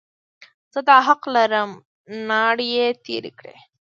[0.73, 1.71] زه دا حق لرم،
[2.27, 3.55] ناړې یې تېرې کړې.